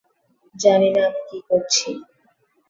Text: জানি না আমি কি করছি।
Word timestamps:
জানি 0.55 0.89
না 0.95 1.01
আমি 1.07 1.21
কি 1.29 1.37
করছি। 1.47 1.89